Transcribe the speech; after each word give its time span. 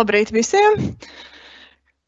Labrīt 0.00 0.30
visiem! 0.32 0.78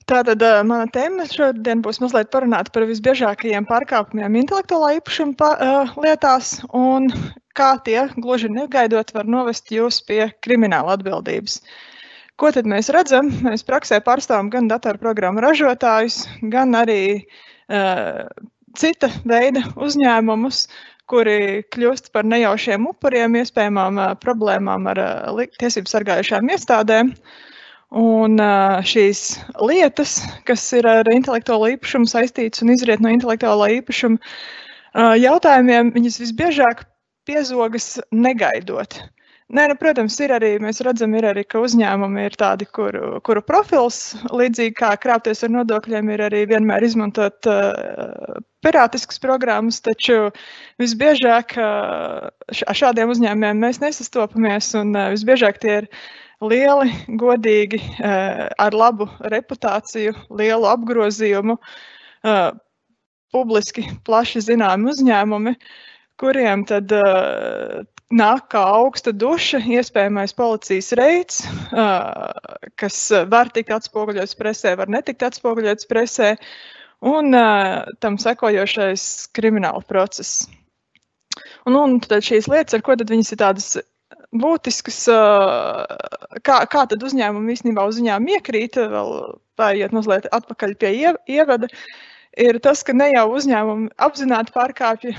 Tātad 0.08 0.40
uh, 0.40 0.62
mana 0.64 0.86
tēma 0.88 1.27
šodien 1.29 1.82
būs 1.84 2.00
mazliet 2.00 2.30
parunāt 2.32 2.70
par 2.72 2.86
visbiežākajiem 2.88 3.66
pārkāpumiem 3.68 4.38
intelektuālā 4.40 4.95
īpašuma 4.96 5.36
pa, 5.36 5.50
uh, 5.61 5.93
lietās 6.00 6.54
un 6.72 7.11
kā 7.58 7.75
tie 7.84 8.07
gluži 8.16 8.48
negaidot 8.48 9.12
var 9.12 9.29
novest 9.29 9.68
jūs 9.75 10.00
pie 10.08 10.25
krimināla 10.44 10.96
atbildības. 10.96 11.58
Ko 12.40 12.48
tad 12.57 12.70
mēs 12.72 12.89
redzam? 12.96 13.29
Mēs 13.44 13.66
praksē 13.68 14.00
pārstāvam 14.04 14.48
gan 14.54 14.72
datorprogrammu 14.72 15.44
ražotājus, 15.44 16.22
gan 16.54 16.72
arī 16.80 17.02
uh, 17.21 18.24
cita 18.80 19.13
veida 19.29 19.66
uzņēmumus, 19.77 20.64
kuri 21.13 21.63
kļūst 21.77 22.08
par 22.16 22.24
nejaušiem 22.24 22.88
upuriem 22.88 23.36
iespējamām 23.44 24.00
uh, 24.00 24.13
problēmām 24.24 24.88
ar 24.96 25.04
uh, 25.04 25.46
tiesību 25.61 25.93
sargājušām 25.93 26.57
iestādēm. 26.57 27.13
Un 27.92 28.38
uh, 28.40 28.78
šīs 28.88 29.36
lietas, 29.60 30.22
kas 30.48 30.64
ir 30.78 30.86
ar 30.88 31.08
intelektuālo 31.12 31.68
īpašumu 31.74 32.08
saistītas 32.08 32.64
un 32.64 32.72
izriet 32.72 33.02
no 33.05 33.12
intelektuālā 33.12 33.68
īpašuma 33.82 34.16
uh, 34.16 35.12
jautājumiem, 35.20 35.92
viņas 35.92 36.20
visbiežāk 36.22 36.86
piezogas 37.28 37.98
negaidot. 38.16 38.96
Uh, 38.96 39.22
Nē, 39.52 39.66
nu, 39.68 39.74
protams, 39.77 40.14
ir 40.24 40.32
arī, 40.32 40.55
mēs 40.64 40.78
redzam, 40.80 41.12
ir 41.12 41.27
arī, 41.28 41.42
ka 41.44 41.60
uzņēmumi 41.60 42.22
ir 42.24 42.36
tādi, 42.41 42.64
kuru, 42.72 43.18
kuru 43.27 43.42
profils, 43.44 44.14
līdzīgi 44.32 44.72
kā 44.78 44.94
krāpties 44.96 45.44
ar 45.44 45.52
nodokļiem, 45.52 46.08
ir 46.14 46.22
arī 46.24 46.40
vienmēr 46.48 46.86
izmantot 46.86 47.50
uh, 47.52 48.38
pirātiskas 48.64 49.20
programmas, 49.20 49.82
taču 49.84 50.30
visbiežāk 50.80 51.52
uh, 51.60 52.30
šādiem 52.64 53.12
uzņēmumiem 53.12 53.60
mēs 53.66 53.82
nesastopamies, 53.84 54.72
un 54.80 54.96
uh, 54.96 55.10
visbiežāk 55.12 55.60
tie 55.60 55.82
ir 55.82 55.90
lieli, 56.42 56.90
godīgi, 57.20 57.80
uh, 58.00 58.48
ar 58.60 58.76
labu 58.76 59.08
reputāciju, 59.32 60.14
lielu 60.38 60.68
apgrozījumu, 60.72 61.56
uh, 61.58 62.50
publiski 63.32 63.86
plaši 64.06 64.44
zināmi 64.48 64.92
uzņēmumi, 64.92 65.54
kuriem 66.20 66.66
tad 66.68 66.92
uh, 66.96 67.82
nāk 68.12 68.48
kā 68.52 68.62
augsta 68.76 69.12
duša, 69.16 69.62
iespējamais 69.78 70.34
policijas 70.36 70.92
reids, 70.98 71.38
kas 72.77 72.98
var 73.32 73.50
tikt 73.54 73.72
atspoguļots 73.72 74.36
presē, 74.36 74.74
var 74.77 74.92
netikt 74.92 75.24
atspoguļots 75.30 75.88
presē, 75.88 76.34
un 77.08 77.32
tam 78.04 78.18
sekojošais 78.20 79.06
krimināla 79.32 79.80
process. 79.88 80.44
Un, 81.64 81.77
un 81.78 81.96
tad 82.04 82.24
šīs 82.27 82.50
lietas, 82.52 82.77
ar 82.77 82.84
ko 82.84 82.96
tad 82.98 83.10
viņas 83.12 83.32
ir 83.32 83.40
tādas 83.40 83.68
būtiskas, 84.33 84.98
kā, 86.47 86.56
kā 86.72 86.84
tad 86.88 87.05
uzņēmumi 87.05 87.52
īstenībā 87.56 87.84
uz 87.88 88.00
viņām 88.00 88.30
iekrīt, 88.39 88.78
vēl 88.80 89.12
pāriet 89.61 89.92
mazliet 89.92 90.28
atpakaļ 90.33 90.74
pie 90.80 90.92
ievada, 91.28 91.69
ir 92.41 92.58
tas, 92.64 92.83
ka 92.86 92.94
ne 92.97 93.11
jau 93.12 93.27
uzņēmumi 93.36 93.92
apzināti 94.02 94.55
pārkāpja 94.55 95.14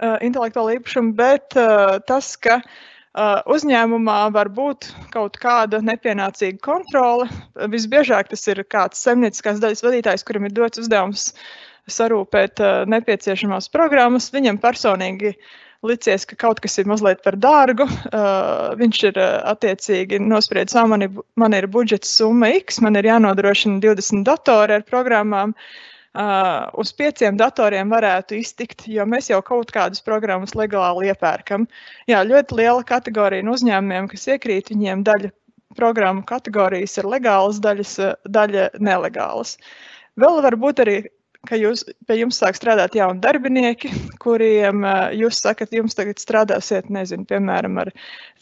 uh, 0.00 0.18
intelektuāla 0.24 0.76
īpašuma, 0.78 1.14
bet 1.16 1.56
uh, 1.58 1.96
tas, 2.08 2.34
ka 2.36 2.60
uh, 2.60 3.40
uzņēmumā 3.50 4.18
var 4.36 4.52
būt 4.52 4.90
kaut 5.14 5.38
kāda 5.40 5.80
nepienācīga 5.84 6.60
kontrole. 6.64 7.30
Visbiežāk 7.72 8.32
tas 8.32 8.46
ir 8.52 8.62
kāds 8.68 9.00
saimnieciskās 9.06 9.62
daļas 9.62 9.84
vadītājs, 9.86 10.26
kuram 10.26 10.48
ir 10.48 10.56
dots 10.56 10.82
uzdevums 10.84 11.30
sarūpēt 11.90 12.62
uh, 12.62 12.84
nepieciešamās 12.90 13.70
programmas. 13.72 14.30
Viņam 14.34 14.60
personīgi 14.62 15.34
licies, 15.86 16.26
ka 16.28 16.36
kaut 16.40 16.60
kas 16.60 16.78
ir 16.78 16.88
mazliet 16.90 17.22
par 17.24 17.38
dārgu. 17.40 17.86
Uh, 18.10 18.72
viņš 18.80 19.04
ir 19.10 19.20
uh, 19.20 19.38
attiecīgi 19.52 20.20
nospriedzis, 20.22 20.76
ka 20.76 20.86
man, 20.90 21.06
ir, 21.06 21.22
man 21.40 21.56
ir 21.56 21.68
budžets 21.72 22.10
summa 22.20 22.52
X, 22.58 22.82
man 22.84 23.00
ir 23.00 23.08
jānodrošina 23.08 23.80
20 23.84 24.26
datori 24.28 24.76
ar 24.80 24.84
programmām. 24.88 25.56
Uh, 25.56 25.86
uh, 26.14 26.68
uz 26.80 26.92
pieciem 26.96 27.38
datoriem 27.38 27.90
varētu 27.92 28.38
iztikt, 28.40 28.86
jo 28.90 29.06
mēs 29.08 29.30
jau 29.30 29.40
kaut 29.46 29.70
kādas 29.74 30.02
programmas 30.04 30.56
legāli 30.58 31.10
iepērkam. 31.10 31.66
Jā, 32.10 32.24
ļoti 32.26 32.58
liela 32.60 32.86
kategorija 32.86 33.46
no 33.46 33.54
uzņēmumiem, 33.58 34.10
kas 34.10 34.26
iekrīt, 34.34 34.72
viņiem 34.74 35.04
daļa 35.06 35.32
programmu 35.78 36.24
kategorijas 36.26 36.98
ir 36.98 37.08
legālas, 37.10 37.60
daļas, 37.62 37.96
daļa 38.26 38.70
nelegālas. 38.82 39.56
Vēl 40.18 40.42
var 40.42 40.58
būt 40.58 40.82
arī 40.82 40.96
ka 41.48 41.56
jūs, 41.56 41.82
pie 42.08 42.18
jums 42.20 42.38
sāk 42.40 42.56
strādāt 42.58 42.94
jauni 42.98 43.22
darbinieki, 43.24 43.90
kuriem 44.22 44.84
jūs 45.16 45.40
sakat, 45.40 45.72
jums 45.74 45.96
tagad 45.96 46.20
strādāsiet, 46.20 46.90
nezinu, 46.92 47.24
piemēram, 47.28 47.78
ar 47.80 47.90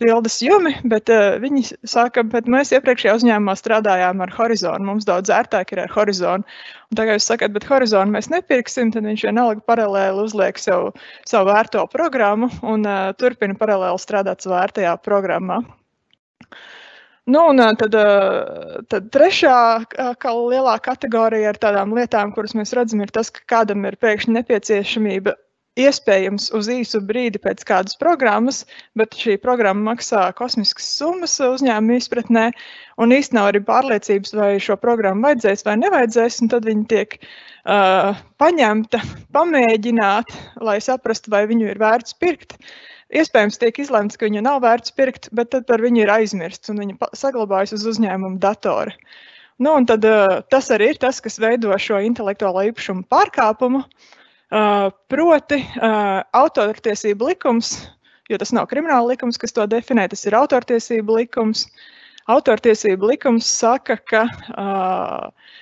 Vildas 0.03 0.39
jumi, 0.43 0.75
bet 0.91 1.11
uh, 1.15 1.39
viņi 1.43 1.79
saka, 1.89 2.25
bet 2.27 2.51
mēs 2.51 2.73
iepriekšējā 2.75 3.15
uzņēmumā 3.21 3.55
strādājām 3.59 4.23
ar 4.25 4.35
Horizonu, 4.35 4.91
mums 4.91 5.07
daudz 5.09 5.33
ērtāk 5.35 5.75
ir 5.75 5.85
ar 5.85 5.95
Horizonu. 5.95 6.47
Un 6.89 6.99
tagad 6.99 7.19
jūs 7.19 7.31
sakat, 7.31 7.55
bet 7.55 7.67
Horizonu 7.69 8.15
mēs 8.15 8.31
nepirksim, 8.33 8.93
tad 8.95 9.07
viņš 9.07 9.27
vienalga 9.29 9.65
paralēli 9.69 10.25
uzliek 10.25 10.59
sev 10.59 10.93
savu 11.29 11.53
vērto 11.53 11.87
programmu 11.93 12.51
un 12.67 12.87
uh, 12.87 13.11
turpina 13.19 13.59
paralēli 13.59 14.03
strādāt 14.03 14.43
savā 14.43 14.65
vērtajā 14.65 14.99
programmā. 15.07 15.63
Nu, 17.29 17.43
un 17.51 17.61
tad, 17.77 17.93
tad 18.89 19.09
trešā 19.13 19.57
kā 20.23 20.31
lielā 20.33 20.79
kategorija 20.81 21.51
ar 21.53 21.59
tādām 21.61 21.93
lietām, 21.99 22.33
kuras 22.33 22.55
mēs 22.57 22.73
redzam, 22.77 23.03
ir 23.05 23.13
tas, 23.13 23.29
ka 23.35 23.45
kādam 23.53 23.85
ir 23.85 23.99
pēkšņi 24.01 24.33
nepieciešamība 24.39 25.35
iespējams 25.79 26.49
uz 26.57 26.71
īsu 26.73 27.03
brīdi 27.05 27.39
pēc 27.45 27.67
kādas 27.69 27.99
programmas, 28.01 28.63
bet 28.99 29.13
šī 29.15 29.37
programma 29.45 29.93
maksā 29.93 30.25
kosmiskas 30.41 30.89
summas 30.97 31.37
uzņēmuma 31.45 32.01
izpratnē, 32.01 32.49
un 32.97 33.15
īstenībā 33.15 33.43
nav 33.43 33.53
arī 33.53 33.63
pārliecības, 33.69 34.35
vai 34.41 34.51
šo 34.65 34.79
programmu 34.81 35.29
vajadzēs 35.29 35.69
vai 35.69 35.77
nevajadzēs, 35.85 36.43
un 36.43 36.53
tad 36.57 36.67
viņi 36.67 36.87
tiek 36.91 37.19
uh, 37.21 38.17
paņemta, 38.41 39.05
pamēģināt, 39.37 40.33
lai 40.65 40.81
saprastu, 40.83 41.37
vai 41.37 41.45
viņu 41.53 41.75
ir 41.75 41.85
vērts 41.85 42.17
pirkt. 42.25 42.57
Uh, 42.57 42.98
Iespējams, 43.09 43.57
tiek 43.57 43.79
izlemts, 43.81 44.19
ka 44.21 44.29
viņu 44.29 44.43
nav 44.45 44.61
vērts 44.67 44.93
pirkt, 44.93 45.31
bet 45.33 45.49
tad 45.55 45.65
par 45.69 45.81
viņu 45.81 46.03
ir 46.03 46.11
aizmirsts 46.13 46.69
un 46.69 46.83
viņa 46.83 47.09
saglabājas 47.17 47.73
uz 47.79 47.87
uzņēmuma 47.95 48.37
datora. 48.43 48.93
Nu, 49.59 49.73
tad, 49.89 50.05
uh, 50.05 50.43
tas 50.53 50.69
arī 50.75 50.93
ir 50.93 50.99
tas, 51.03 51.19
kas 51.25 51.41
veido 51.41 51.73
šo 51.81 52.03
intelektuālo 52.05 52.67
īpašumu 52.69 53.07
pārkāpumu. 53.11 53.81
Uh, 54.49 54.91
proti, 55.13 55.59
uh, 55.81 56.21
autortiesību 56.37 57.33
likums, 57.33 57.73
jo 58.29 58.39
tas 58.41 58.53
nav 58.57 58.69
krimināla 58.69 59.15
likums, 59.15 59.41
kas 59.41 59.57
to 59.57 59.67
definē, 59.69 60.07
tas 60.13 60.25
ir 60.29 60.37
autortiesību 60.39 61.19
likums. 61.19 61.67
Autortiesību 62.29 63.09
likums 63.09 63.49
saka, 63.49 63.97
ka 64.05 64.27
uh, 64.29 65.57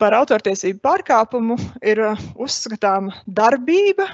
par 0.00 0.18
autortiesību 0.18 0.82
pārkāpumu 0.82 1.56
ir 1.86 2.02
uzskatāma 2.34 3.14
darbība, 3.26 4.10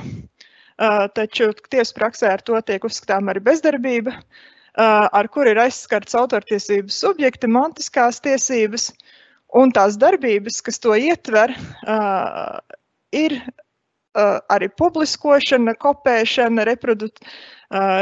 taču 1.17 1.51
tiesas 1.71 1.95
praksē 1.97 2.33
ar 2.35 2.45
to 2.45 2.61
tiek 2.61 2.85
uzskatām 2.85 3.31
arī 3.33 3.43
bezdarbība, 3.45 4.17
ar 4.77 5.29
kur 5.33 5.49
ir 5.49 5.61
aizskarts 5.61 6.17
autortiesības 6.19 6.99
subjekti, 7.05 7.49
mantiskās 7.49 8.21
tiesības, 8.25 8.91
un 9.57 9.73
tās 9.73 9.97
darbības, 9.97 10.61
kas 10.65 10.79
to 10.83 10.97
ietver, 10.99 11.55
ir 13.17 13.39
arī 14.17 14.69
publiskošana, 14.81 15.75
kopēšana, 15.81 16.65
reprodu, 16.69 17.09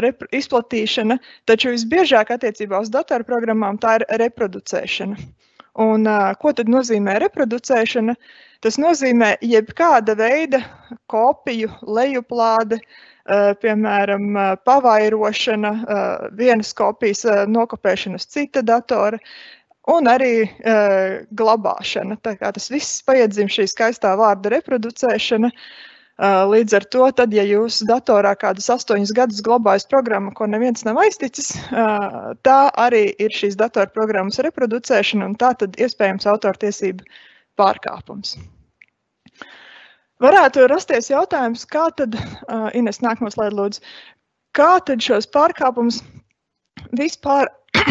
repro, 0.04 0.28
izplatīšana, 0.34 1.18
taču 1.46 1.72
visbiežāk 1.74 2.30
attiecībā 2.34 2.80
uz 2.82 2.90
datorprogrammām 2.94 3.80
tā 3.82 3.98
ir 4.00 4.06
reproducēšana. 4.22 5.18
Un, 5.80 6.06
ko 6.38 6.52
tad 6.54 6.70
nozīmē 6.70 7.16
reproducēšana? 7.24 8.14
Tas 8.64 8.78
nozīmē 8.80 9.34
jebkāda 9.44 10.14
veida 10.16 10.60
kopiju, 11.10 11.72
lejuplāde, 11.82 12.78
piemēram, 13.60 14.38
pavairošana, 14.64 15.72
vienas 16.38 16.70
kopijas 16.78 17.24
nokopēšana 17.50 18.20
uz 18.20 18.28
cita 18.30 18.62
datora. 18.62 19.18
Un 19.92 20.06
arī 20.08 20.46
e, 20.46 20.74
glabāšana. 21.36 22.16
Tas 22.24 22.70
viss 22.72 23.02
paiedzim 23.04 23.50
šī 23.52 23.66
skaistā 23.68 24.14
vārda 24.16 24.54
reproducēšana. 24.54 25.50
E, 25.50 25.93
līdz 26.22 26.74
ar 26.78 26.84
to, 26.94 27.10
tad, 27.10 27.32
ja 27.34 27.42
jūs 27.42 27.80
datorā 27.88 28.34
kādus 28.38 28.70
astoņus 28.70 29.12
gadus 29.16 29.42
glabājat 29.42 29.88
programmu, 29.90 30.30
ko 30.34 30.46
neviens 30.46 30.84
nav 30.86 31.00
aizticis, 31.02 31.56
e, 31.58 31.86
tā 32.46 32.58
arī 32.78 33.08
ir 33.18 33.34
šīs 33.34 33.56
datorprogrammas 33.58 34.38
reproducēšana, 34.46 35.26
un 35.26 35.34
tā 35.34 35.54
tad 35.58 35.74
iespējams 35.74 36.26
autortiesība 36.30 37.02
pārkāpums. 37.58 38.36
Varētu 40.22 40.68
rasties 40.70 41.10
jautājums, 41.10 41.64
kā 41.66 41.88
tad, 41.98 42.14
uh, 42.14 42.68
Ines, 42.78 43.00
nākamā 43.02 43.32
slaida 43.34 43.56
lūdzu, 43.58 43.82
kā 44.54 44.78
tad 44.86 45.02
šos 45.02 45.26
pārkāpumus 45.34 45.98
vispār 46.94 47.50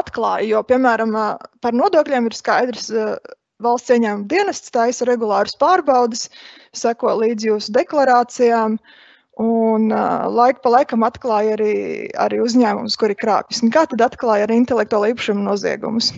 atklāja, 0.00 0.44
jo, 0.50 0.60
piemēram, 0.68 1.16
par 1.64 1.74
nodokļiem 1.74 2.28
ir 2.28 2.36
skaidrs, 2.36 2.90
uh, 2.92 3.16
valsts 3.64 3.94
ieņēmuma 3.94 4.28
dienests 4.28 4.72
taisa 4.74 5.08
regulārus 5.08 5.56
pārbaudas, 5.56 6.28
seko 6.78 7.14
līdz 7.22 7.48
jūsu 7.50 7.74
deklarācijām, 7.76 8.78
un 9.42 9.88
uh, 9.90 10.26
laika 10.30 10.62
pa 10.62 10.72
laikam 10.76 11.06
atklāja 11.06 11.56
arī, 11.56 11.74
arī 12.22 12.38
uzņēmumus, 12.44 12.98
kuri 13.00 13.16
krāpjas. 13.18 13.64
Un 13.66 13.72
kā 13.74 13.86
tad 13.90 14.04
atklāja 14.06 14.46
ar 14.46 14.54
intelektuālo 14.54 15.10
īpašumu 15.10 15.42
noziegumus? 15.48 16.12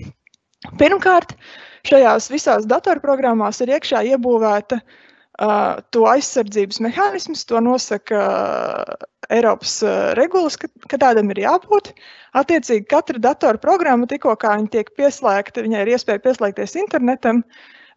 Pirmkārt, 0.80 1.36
šajās 1.86 2.28
visās 2.32 2.68
datorprogrammās 2.68 3.62
ir 3.64 3.72
iekšā 3.76 4.02
iebūvēta 4.12 4.80
uh, 4.82 5.80
to 5.94 6.04
aizsardzības 6.10 6.80
mehānisms, 6.84 7.46
to 7.48 7.60
nosaka 7.64 8.20
uh, 8.20 9.06
Eiropas 9.32 9.78
uh, 9.84 10.12
regulas, 10.18 10.58
ka, 10.60 10.70
ka 10.90 11.00
tādam 11.02 11.32
ir 11.34 11.44
jābūt. 11.46 11.92
Attiecīgi, 12.36 12.84
katra 12.90 13.20
datorprogramma, 13.30 14.08
tikko 14.10 14.34
kā 14.40 14.56
viņa 14.58 14.72
tiek 14.74 14.92
pieslēgta, 14.98 15.64
viņai 15.64 15.86
ir 15.86 15.94
iespēja 15.94 16.22
pieslēgties 16.26 16.76
internetam, 16.82 17.42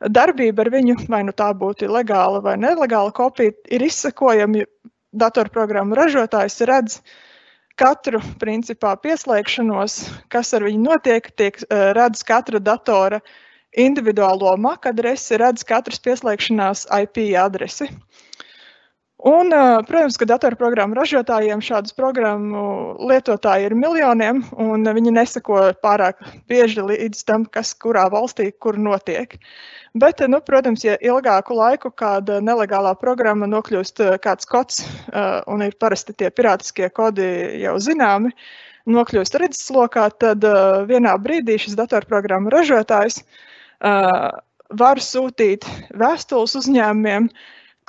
darbība 0.07 0.65
ar 0.65 0.73
viņu, 0.73 0.99
vai 1.11 1.23
nu 1.27 1.35
tā 1.35 1.49
būtu 1.55 1.89
legāla 1.91 2.43
vai 2.43 2.57
nelegāla 2.57 3.11
kopija, 3.15 3.55
ir 3.71 3.87
izsakojama. 3.87 4.67
Datorprogrammu 5.19 5.95
ražotājs 5.97 6.59
redz, 6.69 6.99
uh, 6.99 7.13
katru 7.79 8.19
principā 8.41 8.95
pieslēgšanos, 8.99 9.99
kas 10.33 10.51
ar 10.57 10.65
viņu 10.67 10.81
notiek, 10.83 11.29
tiek 11.39 11.59
uh, 11.63 11.91
redz 11.95 12.25
katra 12.27 12.59
datora 12.59 13.21
individuālo 13.79 14.55
MAC 14.59 14.89
adresi, 14.91 15.37
redz 15.39 15.63
katras 15.67 16.01
pieslēgšanās 16.03 16.87
IP 17.03 17.21
adresi. 17.39 17.89
Un, 19.19 19.51
protams, 19.83 20.16
ka 20.16 20.24
datorprogrammu 20.30 20.95
ražotājiem 20.95 21.60
šādas 21.60 21.92
programmu 21.92 22.94
lietotāji 23.04 23.66
ir 23.68 23.74
miljoniem, 23.75 24.45
un 24.56 24.88
viņi 24.95 25.12
neseko 25.12 25.57
pārāk 25.83 26.21
bieži 26.48 26.86
līdz 26.88 27.25
tam, 27.27 27.44
kas 27.44 27.74
kurā 27.75 28.06
valstī 28.13 28.48
kur 28.63 28.80
notiek. 28.80 29.36
Bet, 30.00 30.24
nu, 30.31 30.39
protams, 30.39 30.86
ja 30.88 30.95
ilgāku 31.04 31.57
laiku 31.60 31.92
kāda 31.92 32.39
nelegālā 32.39 32.95
programma 33.01 33.50
nokļūst 33.51 34.00
kāds 34.24 34.48
kods, 34.48 34.86
un 35.51 35.68
ir 35.68 35.75
parasti 35.83 36.16
tie 36.16 36.31
pirātiskie 36.31 36.88
kodi 36.88 37.27
jau 37.66 37.75
zināmi, 37.75 38.31
nokļūst 38.88 39.36
redzeslokā, 39.44 40.10
tad 40.16 40.48
vienā 40.88 41.19
brīdī 41.19 41.60
šis 41.60 41.75
datorprogrammu 41.75 42.56
ražotājs 42.56 43.25
var 44.80 45.01
sūtīt 45.04 45.68
vēstules 45.92 46.56
uzņēmumiem, 46.63 47.33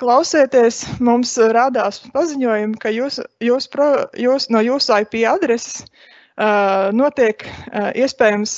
klausieties, 0.01 0.81
mums 1.03 1.35
rādās 1.53 2.01
paziņojumi, 2.13 2.79
ka 2.81 2.91
jūs, 2.93 3.19
jūs 3.43 3.69
pro, 3.71 3.91
jūs, 4.17 4.49
no 4.53 4.63
jūsu 4.65 4.97
IP 5.03 5.21
adreses 5.29 5.85
notiek 6.97 7.43
iespējams 8.01 8.55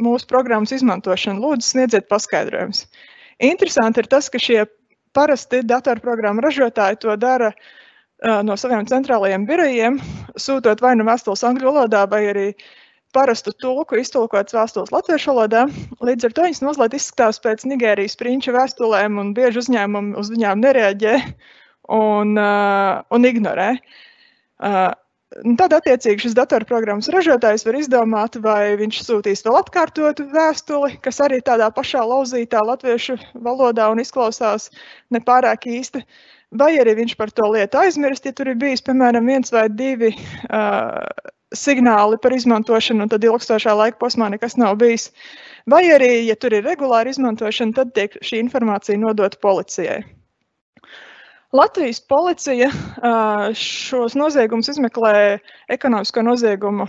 mūsu 0.00 0.28
programmas 0.30 0.72
izmantošana. 0.72 1.42
Lūdzu, 1.42 1.66
sniedziet 1.68 2.08
paskaidrojumus. 2.08 2.86
Interesanti 3.44 4.00
ir 4.00 4.08
tas, 4.08 4.30
ka 4.32 4.40
šie 4.40 4.62
parasti 5.14 5.62
datorprogrammu 5.66 6.44
ražotāji 6.44 7.02
to 7.02 7.16
dara 7.20 7.52
no 8.46 8.56
saviem 8.56 8.86
centrālajiem 8.88 9.44
birojiem, 9.46 9.98
sūtot 10.40 10.80
vai 10.80 10.94
nu 10.96 11.04
vēstules 11.04 11.44
angļu 11.44 11.72
valodā, 11.72 12.06
vai 12.08 12.22
arī 12.30 12.46
parastu 13.14 13.54
tulku 13.62 13.98
iztulkotas 14.00 14.56
vēstules 14.56 14.92
latviešu 14.94 15.32
valodā. 15.32 15.64
Līdz 16.04 16.28
ar 16.28 16.34
to 16.36 16.48
viņas 16.48 16.64
mazliet 16.66 16.96
izskatās 16.98 17.40
pēc 17.44 17.64
Nigērijas 17.70 18.18
prinča 18.20 18.54
vēstulēm, 18.56 19.20
un 19.22 19.32
bieži 19.36 19.62
uzņēmumi 19.62 20.18
uz 20.20 20.32
viņām 20.34 20.64
nereaģē 20.64 21.14
un, 21.94 22.34
uh, 22.34 23.00
un 23.14 23.30
ignorē. 23.30 23.70
Uh, 24.58 24.92
Tad, 25.58 25.72
attiecīgi, 25.74 26.28
šis 26.28 26.34
datorprogrammas 26.38 27.08
ražotājs 27.10 27.64
var 27.66 27.74
izdomāt, 27.74 28.36
vai 28.42 28.76
viņš 28.78 29.00
sūtīs 29.02 29.42
vēl 29.42 29.56
atkārtotu 29.58 30.28
vēstuli, 30.30 30.92
kas 31.02 31.18
arī 31.24 31.40
tādā 31.42 31.66
pašā 31.74 32.04
lauzītā 32.06 32.60
latviešu 32.62 33.16
valodā 33.42 33.88
un 33.90 33.98
izklausās 33.98 34.68
nepārāk 35.14 35.66
īsti, 35.66 36.04
vai 36.54 36.70
arī 36.78 36.94
viņš 37.00 37.16
par 37.18 37.34
to 37.34 37.50
lietu 37.50 37.82
aizmirst, 37.82 38.28
ja 38.28 38.34
tur 38.36 38.52
ir 38.52 38.60
bijis, 38.62 38.84
piemēram, 38.86 39.26
viens 39.26 39.50
vai 39.50 39.66
divi 39.74 40.12
uh, 40.14 41.02
signāli 41.58 42.18
par 42.22 42.34
izmantošanu, 42.36 43.06
un 43.06 43.12
tad 43.12 43.24
ilgstošā 43.24 43.74
laika 43.78 44.00
posmā 44.00 44.30
nekas 44.34 44.58
nav 44.60 44.76
bijis. 44.80 45.10
Vai 45.70 45.86
arī, 45.94 46.26
ja 46.28 46.36
tur 46.36 46.52
ir 46.56 46.66
regulāra 46.66 47.10
izmantošana, 47.10 47.76
tad 47.78 47.94
tiek 47.96 48.18
šī 48.20 48.42
informācija 48.44 49.00
nodota 49.00 49.40
policijai. 49.40 50.02
Latvijas 51.54 52.00
policija 52.10 52.66
šos 53.54 54.16
noziegumus 54.18 54.72
izmeklē 54.72 55.38
ekonomisko 55.70 56.24
noziegumu 56.26 56.88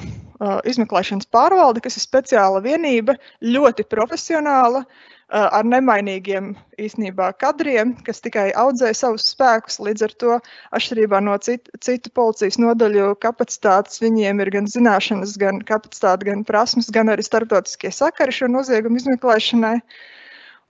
izmeklēšanas 0.65 1.29
pārvalde, 1.29 1.83
kas 1.85 1.99
ir 1.99 2.05
speciāla 2.07 2.63
vienība, 2.65 3.13
ļoti 3.45 3.85
profesionāla, 3.91 4.81
ar 5.29 5.65
nemainīgiem 5.65 6.51
īstenībā 6.79 7.31
kadriem, 7.41 7.95
kas 8.05 8.21
tikai 8.21 8.49
audzē 8.55 8.91
savus 8.93 9.25
spēkus. 9.31 9.79
Līdz 9.81 10.07
ar 10.07 10.17
to, 10.23 10.39
atšķirībā 10.77 11.21
no 11.25 11.37
citu, 11.41 11.71
citu 11.81 12.11
policijas 12.13 12.59
nodaļu 12.61 13.13
kapacitātes, 13.23 14.01
viņiem 14.03 14.43
ir 14.45 14.53
gan 14.57 14.69
zināšanas, 14.69 15.37
gan 15.41 15.63
kapacitāte, 15.65 16.29
gan 16.29 16.43
prasmes, 16.45 16.91
gan 16.93 17.09
arī 17.13 17.25
starptautiskie 17.25 17.93
sakari 17.95 18.35
šo 18.35 18.51
noziegumu 18.53 19.01
izmeklēšanai. 19.01 19.79
Uh, 19.79 20.03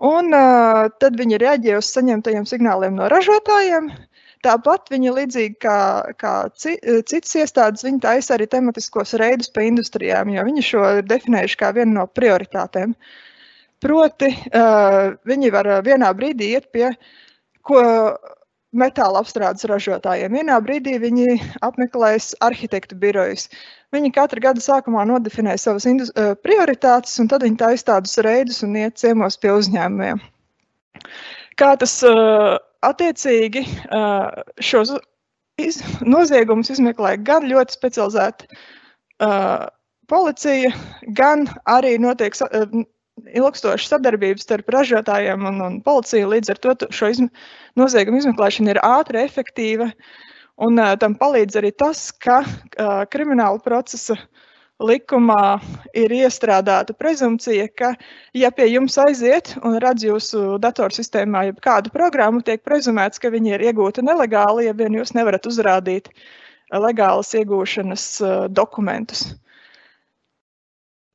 Un 0.03 0.33
uh, 0.35 0.89
tad 0.99 1.15
viņi 1.15 1.39
reaģē 1.39 1.77
uz 1.79 1.87
saņemtajiem 1.95 2.45
signāliem 2.49 2.97
no 2.97 3.07
ražotājiem. 3.11 3.87
Tāpat 4.43 4.91
viņi, 4.91 5.13
līdzīgi 5.15 5.55
kā, 5.63 5.77
kā 6.19 6.33
citas 6.53 7.31
iestādes, 7.39 7.85
viņi 7.85 8.01
taisa 8.03 8.35
arī 8.35 8.45
tematiskos 8.51 9.15
reidus 9.17 9.49
pa 9.49 9.63
industrijām, 9.65 10.29
jo 10.29 10.43
viņi 10.45 10.65
šo 10.67 10.83
ir 10.99 11.07
definējuši 11.07 11.57
kā 11.57 11.71
vienu 11.73 11.95
no 11.95 12.05
prioritātēm. 12.05 12.93
Proti, 13.85 14.31
uh, 14.49 15.13
viņi 15.29 15.51
var 15.53 15.69
vienā 15.85 16.09
brīdī 16.17 16.55
iet 16.57 16.71
pie 16.73 16.89
ko 17.65 17.81
metāla 18.75 19.21
apstrādes 19.23 19.65
ražotājiem. 19.69 20.35
Vienā 20.35 20.57
brīdī 20.63 20.97
viņi 21.01 21.37
apmeklēs 21.65 22.33
arhitektu 22.45 22.97
birojus. 22.99 23.47
Viņi 23.95 24.11
katru 24.15 24.43
gadu 24.43 24.63
sākumā 24.63 25.05
nodefinē 25.07 25.55
savas 25.61 25.87
prioritātes, 26.43 27.15
un 27.21 27.31
tad 27.31 27.45
viņi 27.45 27.59
taisa 27.61 27.91
tādus 27.93 28.17
reidus 28.25 28.61
un 28.67 28.75
iet 28.79 28.99
ciemos 28.99 29.39
pie 29.39 29.53
uzņēmumiem. 29.55 30.19
Kā 31.55 31.71
tas 31.79 32.01
attiecīgi 32.83 33.63
šos 34.59 34.97
iz, 35.61 35.79
noziegumus 36.03 36.73
izmeklē 36.75 37.15
gan 37.23 37.47
ļoti 37.47 37.77
specializēta 37.77 38.59
policija, 40.11 40.73
gan 41.15 41.47
arī 41.71 41.95
notiek 42.01 42.35
ilgstoša 43.35 43.89
sadarbība 43.89 44.41
starp 44.41 44.71
ražotājiem 44.73 45.45
un, 45.49 45.61
un 45.65 45.77
policiju. 45.85 46.31
Līdz 46.33 46.53
ar 46.53 46.61
to 46.63 46.75
šo 46.95 47.11
izm 47.13 47.29
noziegumu 47.79 48.21
izmeklēšana 48.21 48.75
ir 48.75 48.81
ātra, 48.85 49.25
efektīva. 49.27 49.91
Un 50.65 50.79
uh, 50.79 50.93
tam 50.99 51.17
palīdz 51.19 51.59
arī 51.59 51.73
tas, 51.75 52.07
ka 52.15 52.41
uh, 52.45 53.03
krimināla 53.11 53.59
procesa 53.63 54.15
likumā 54.79 55.57
ir 55.95 56.11
iestrādāta 56.11 56.95
prezumpcija, 56.95 57.67
ka, 57.79 57.93
ja 58.35 58.51
pie 58.55 58.67
jums 58.73 58.97
aiziet 58.99 59.53
un 59.63 59.77
redz 59.79 60.03
jūsu 60.03 60.57
datorsistēmā 60.63 61.45
kādu 61.63 61.91
programmu, 61.93 62.43
tiek 62.43 62.63
prezumēts, 62.63 63.21
ka 63.23 63.31
viņi 63.31 63.55
ir 63.55 63.63
iegūti 63.69 64.03
nelegāli, 64.03 64.67
ja 64.67 64.75
vien 64.75 64.97
jūs 64.99 65.15
nevarat 65.15 65.47
uzrādīt 65.47 66.11
legālas 66.75 67.31
iegūšanas 67.39 68.07
dokumentus. 68.51 69.29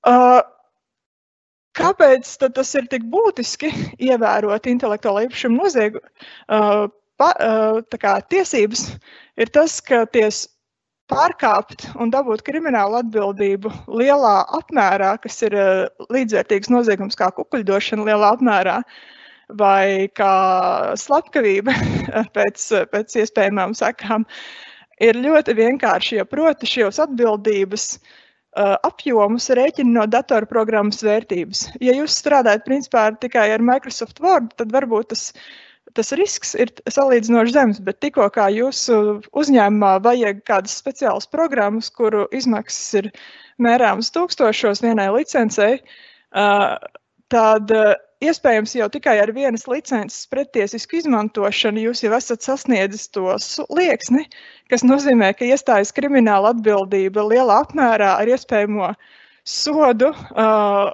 Uh, 0.09 0.41
Kāpēc 1.81 2.31
tas 2.55 2.71
ir 2.79 2.87
tik 2.93 3.05
būtiski 3.13 3.71
ievērot 4.11 4.69
intelektuālo 4.71 5.25
īpašumu 5.27 5.61
noziegumu 5.63 6.07
uh, 6.53 6.87
uh, 7.27 8.17
tiesības? 8.33 8.87
Ir 9.41 9.53
tas, 9.55 9.79
ka 9.85 10.05
ties 10.13 10.45
pārkāpt 11.11 11.89
un 11.99 12.13
dabūt 12.13 12.45
kriminālu 12.47 13.01
atbildību 13.01 13.73
lielā 13.99 14.37
apmērā, 14.61 15.17
kas 15.25 15.41
ir 15.49 15.57
uh, 15.59 16.07
līdzvērtīgs 16.13 16.71
noziegums 16.73 17.19
kā 17.19 17.33
kukuļdošana 17.39 18.07
lielā 18.11 18.35
apmērā, 18.37 18.79
vai 19.59 20.07
kā 20.15 20.35
slepkavība 21.01 21.75
pēc, 22.37 22.71
pēc 22.93 23.21
iespējamām 23.25 23.75
sekām, 23.79 24.29
ir 25.03 25.19
ļoti 25.19 25.57
vienkārši. 25.59 26.21
Jo 26.21 26.29
proti, 26.29 26.69
šīs 26.71 27.01
atbildības 27.03 27.95
uh, 27.97 28.19
apjomus 28.59 29.49
rēķina 29.54 29.92
no 29.95 30.07
datorprogrammas 30.11 31.02
vērtības. 31.07 31.66
Ja 31.80 31.95
jūs 31.95 32.19
strādājat 32.19 32.64
principā 32.66 33.11
tikai 33.23 33.50
ar 33.54 33.62
Microsoft 33.62 34.21
Word, 34.21 34.50
tad 34.59 34.73
varbūt 34.75 35.12
tas, 35.12 35.30
tas 35.95 36.12
risks 36.19 36.57
ir 36.59 36.73
salīdzinoši 36.90 37.54
zems, 37.54 37.80
bet 37.87 38.00
tikko 38.02 38.26
kā 38.35 38.49
jūsu 38.50 39.21
uzņēmumā 39.30 39.97
vajag 40.02 40.42
kādas 40.50 40.76
speciālas 40.83 41.30
programmas, 41.30 41.90
kuru 41.95 42.26
izmaksas 42.35 43.02
ir 43.02 43.11
mērāmas 43.62 44.11
tūkstošos 44.14 44.83
vienai 44.83 45.11
licencei, 45.14 45.78
tad 47.30 47.75
iespējams 48.25 48.75
jau 48.77 48.89
tikai 48.93 49.17
ar 49.23 49.33
vienas 49.37 49.67
licences 49.71 50.29
pretiesisku 50.31 50.99
izmantošanu 51.00 51.87
jūs 51.87 52.05
jau 52.05 52.12
esat 52.17 52.45
sasniedzis 52.45 53.09
to 53.15 53.33
slieksni, 53.41 54.27
kas 54.73 54.85
nozīmē, 54.87 55.33
ka 55.37 55.49
iestājas 55.49 55.95
krimināla 55.97 56.55
atbildība 56.55 57.25
lielā 57.33 57.62
apmērā 57.65 58.15
ar 58.21 58.33
iespējamo 58.37 58.93
sodu. 59.45 60.12
Uh, 60.35 60.91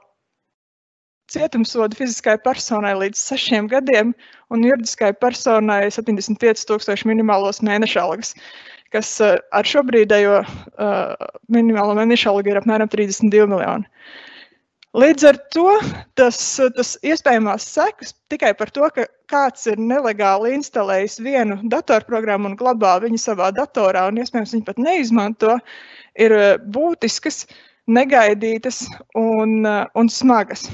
Cietumsodu 1.26 1.98
fiziskai 1.98 2.36
personai 2.38 2.92
līdz 2.94 3.18
sešiem 3.18 3.66
gadiem 3.66 4.12
un 4.54 4.62
juridiskai 4.62 5.10
personai 5.18 5.88
75,000 5.90 7.02
minimālos 7.10 7.58
mēneša 7.66 8.04
algas, 8.04 8.36
kas 8.94 9.10
uh, 9.18 9.34
ar 9.50 9.66
šobrīdējo 9.66 10.38
uh, 10.46 11.26
minimālo 11.50 11.98
mēneša 11.98 12.30
algu 12.30 12.54
ir 12.54 12.62
apmēram 12.62 12.92
32 12.92 13.50
miljoni. 13.50 13.90
Līdz 14.96 15.24
ar 15.28 15.36
to 15.52 15.70
tas, 16.16 16.38
tas 16.76 16.94
iespējamās 17.04 17.66
sekas 17.68 18.14
tikai 18.32 18.54
par 18.56 18.70
to, 18.72 18.86
ka 18.94 19.04
kāds 19.28 19.66
ir 19.68 19.76
nelegāli 19.76 20.54
instalējis 20.56 21.18
vienu 21.20 21.58
datorprogrammu 21.68 22.48
un 22.48 22.56
glabā 22.56 22.94
viņu 23.04 23.20
savā 23.20 23.50
datorā, 23.52 24.06
un 24.08 24.22
iespējams 24.22 24.54
viņi 24.56 24.64
pat 24.64 24.80
neizmanto, 24.80 25.58
ir 26.16 26.32
būtiskas, 26.72 27.44
negaidītas 27.86 28.86
un, 29.20 29.68
un 29.68 30.08
smagas. 30.10 30.64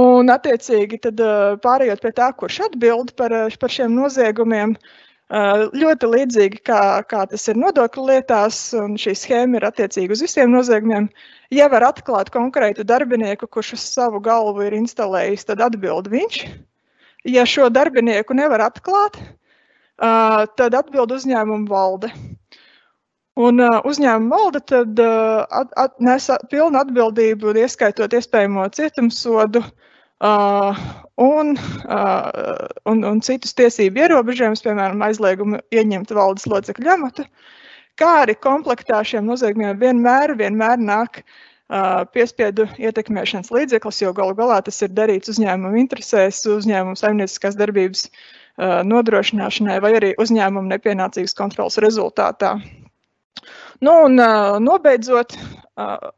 Un, 0.00 0.32
attiecīgi, 0.32 1.02
tad, 1.04 1.20
pārējot 1.62 2.00
pie 2.02 2.14
tā, 2.16 2.32
kurš 2.32 2.62
atbild 2.70 3.12
par, 3.20 3.36
par 3.60 3.76
šiem 3.76 3.92
noziegumiem, 3.94 4.72
uh, 4.72 5.04
Ļoti 5.32 6.08
līdzīgi 6.12 6.58
kā, 6.68 7.00
kā 7.08 7.24
tas 7.30 7.48
ir 7.48 7.56
nodokļu 7.56 8.02
lietās, 8.10 8.58
un 8.76 8.98
šī 9.00 9.14
schēma 9.16 9.56
ir 9.56 9.64
attiecīga 9.64 10.12
uz 10.12 10.20
visiem 10.20 10.52
noziegumiem. 10.52 11.08
Ja 11.50 11.68
var 11.72 11.86
atklāt 11.88 12.28
konkrētu 12.30 12.84
darbinieku, 12.84 13.48
kurš 13.48 13.72
uz 13.78 13.86
savu 13.96 14.20
galvu 14.20 14.66
ir 14.66 14.76
instalējis, 14.76 15.46
tad 15.48 15.62
atbild 15.64 16.10
viņš. 16.12 16.44
Ja 17.24 17.46
šo 17.48 17.70
darbinieku 17.72 18.36
nevar 18.36 18.66
atklāt, 18.66 19.16
tad 19.96 20.76
atbild 20.76 21.16
uzņēmuma 21.16 21.70
valde. 21.72 22.12
Un 23.40 23.64
uzņēmuma 23.64 24.36
valde 24.36 24.60
tad 24.60 25.00
at, 25.00 25.72
at, 25.72 25.96
nes 26.04 26.28
pilnu 26.52 26.78
atbildību, 26.84 27.56
ieskaitot 27.64 28.12
iespējamo 28.12 28.68
cietumsodu, 28.76 29.64
Uh, 29.64 29.93
un, 30.24 31.56
uh, 31.88 32.66
un, 32.88 33.02
un 33.04 33.20
citus 33.24 33.54
tiesību 33.58 34.04
ierobežojumus, 34.04 34.62
piemēram, 34.64 35.02
aizliegumu 35.04 35.60
ieņemt 35.74 36.14
valdes 36.16 36.46
locekļu 36.50 36.92
amatu, 36.96 37.26
kā 38.00 38.10
arī 38.22 38.36
komplektā 38.40 39.02
šiem 39.06 39.26
noziegumiem 39.28 39.76
vienmēr, 39.80 40.34
vienmēr 40.38 40.80
nāk 40.80 41.20
uh, 41.20 42.02
piespiedu 42.14 42.66
ietekmēšanas 42.80 43.52
līdzeklis, 43.54 44.00
jo 44.02 44.14
galu 44.16 44.36
galā 44.38 44.60
tas 44.64 44.80
ir 44.86 44.94
darīts 44.96 45.34
uzņēmuma 45.34 45.78
interesēs, 45.82 46.42
uzņēmuma 46.50 46.98
saimnieciskās 46.98 47.60
darbības 47.60 48.08
uh, 48.08 48.80
nodrošināšanai 48.88 49.78
vai 49.84 49.94
arī 50.00 50.14
uzņēmuma 50.24 50.76
nepienācīgas 50.76 51.36
kontrolas 51.38 51.78
rezultātā. 51.84 52.56
Nu, 53.84 53.98
un 54.08 54.18
uh, 54.22 54.56
nobeidzot, 54.62 55.36
uh, 55.76 56.12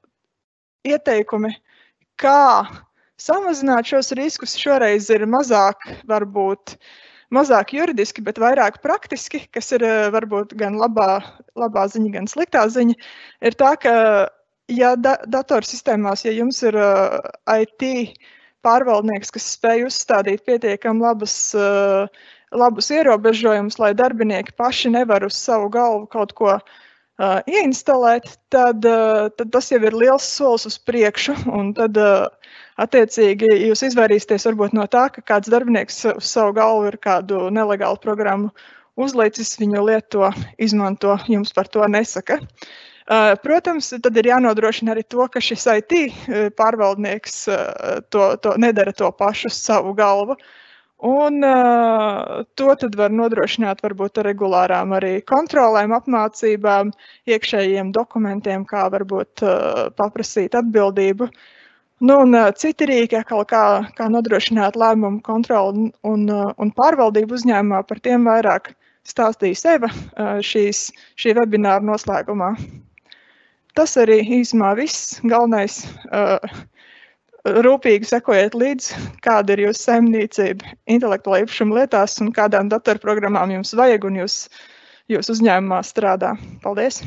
ieteikumi, 0.86 1.56
kā 2.20 2.42
samazināt 3.20 3.88
šos 3.90 4.12
riskus. 4.18 4.56
Šoreiz 4.60 5.08
ir 5.12 5.26
mazāk, 5.30 5.82
varbūt 6.08 6.76
mazāk 7.34 7.74
juridiski, 7.76 8.22
bet 8.24 8.38
vairāk 8.42 8.80
praktiski, 8.84 9.44
kas 9.52 9.72
ir 9.74 9.84
eh, 9.86 10.06
varbūt 10.14 10.54
gan 10.58 10.78
labā, 10.80 11.20
labā 11.58 11.86
ziņa, 11.90 12.12
gan 12.14 12.30
sliktā 12.30 12.66
ziņa, 12.70 12.94
ir 13.48 13.58
tā, 13.58 13.74
ka, 13.82 13.94
ja 14.70 14.94
da 14.96 15.16
datorsistēmās, 15.26 16.24
ja 16.26 16.34
jums 16.36 16.62
ir 16.66 16.78
uh, 16.78 17.18
eh, 17.50 17.66
IT 17.66 18.22
pārvaldnieks, 18.66 19.30
kas 19.34 19.50
spēj 19.56 19.86
uzstādīt 19.88 20.46
pietiekami 20.46 21.02
labus, 21.02 21.36
uh, 21.58 22.06
labus 22.54 22.90
ierobežojumus, 22.94 23.78
lai 23.82 23.92
darbinieki 23.98 24.54
paši 24.58 24.94
nevar 24.94 25.26
uz 25.26 25.38
savu 25.38 25.70
galvu 25.74 26.06
kaut 26.10 26.34
ko 26.38 26.54
uh, 26.56 26.74
ieinstalēt, 27.48 28.26
tad, 28.52 28.84
uh, 28.84 29.28
tad 29.32 29.52
tas 29.54 29.70
jau 29.72 29.80
ir 29.80 29.96
liels 29.96 30.26
solis 30.36 30.66
uz 30.68 30.76
priekšu. 30.84 31.36
Tad 31.78 32.00
uh, 32.00 32.26
Attiecīgi, 32.76 33.48
jūs 33.70 33.86
izvairīsieties 33.86 34.44
varbūt 34.50 34.74
no 34.76 34.84
tā, 34.92 35.06
ka 35.12 35.22
kāds 35.24 35.48
darbinieks 35.48 36.02
uz 36.10 36.26
savu 36.28 36.52
galvu 36.58 36.90
ir 36.90 36.98
kādu 37.00 37.46
nelegālu 37.48 37.96
programmu 38.02 38.50
uzlicis, 39.00 39.54
viņu 39.60 39.84
lieto, 39.86 40.28
izmanto, 40.60 41.14
jums 41.32 41.54
par 41.56 41.70
to 41.72 41.86
nesaka. 41.88 42.36
Uh, 43.06 43.32
protams, 43.40 43.92
tad 44.02 44.16
ir 44.18 44.28
jānodrošina 44.28 44.92
arī 44.92 45.06
to, 45.08 45.24
ka 45.30 45.40
šis 45.40 45.64
IT 45.72 45.94
uh, 45.96 46.46
pārvaldnieks 46.58 47.36
uh, 47.54 48.00
to, 48.12 48.28
to 48.44 48.56
nedara 48.60 48.92
to 48.92 49.08
pašu 49.14 49.52
savu 49.54 49.94
galvu. 49.96 50.36
Un 51.06 51.44
uh, 51.46 52.44
to 52.58 52.72
tad 52.80 52.96
var 52.98 53.12
nodrošināt 53.14 53.82
varbūt 53.84 54.18
ar 54.18 54.26
regulārām 54.30 54.94
arī 54.96 55.20
kontrolēm, 55.28 55.92
apmācībām, 55.94 56.90
iekšējiem 57.30 57.92
dokumentiem, 57.94 58.64
kā 58.66 58.88
varbūt 58.90 59.44
uh, 59.46 59.84
paprasīt 60.00 60.56
atbildību. 60.58 61.30
Uh, 61.30 61.52
Nu, 61.98 62.18
un 62.20 62.34
uh, 62.36 62.50
citi 62.52 62.84
rīki, 62.84 63.22
kā, 63.24 63.62
kā 63.96 64.06
nodrošināt 64.12 64.74
lēmumu 64.76 65.22
kontroli 65.24 65.86
un, 66.04 66.26
uh, 66.28 66.50
un 66.60 66.72
pārvaldību 66.76 67.38
uzņēmumā, 67.38 67.78
par 67.88 68.02
tiem 68.04 68.26
vairāk 68.28 68.74
stāstīs 69.08 69.64
Eva 69.64 69.88
uh, 69.88 70.36
šīs, 70.44 70.90
šī 71.16 71.32
webināra 71.38 71.80
noslēgumā. 71.80 72.50
Tas 73.76 73.96
arī 73.96 74.18
īsumā 74.42 74.74
viss. 74.76 75.22
Galvenais 75.24 75.78
rūpīgi 77.66 78.08
sekojiet 78.08 78.56
līdzi, 78.58 79.02
kāda 79.24 79.54
ir 79.54 79.66
jūsu 79.66 79.86
saimniecība 79.90 80.74
intelektuālā 80.96 81.44
īpašuma 81.44 81.80
lietās 81.80 82.18
un 82.24 82.32
kādām 82.36 82.70
datorprogrammām 82.72 83.54
jums 83.58 83.74
vajag 83.78 84.08
un 84.08 84.20
jūs, 84.22 84.40
jūs 85.12 85.32
uzņēmumā 85.36 85.82
strādā. 85.86 86.34
Paldies! 86.64 87.02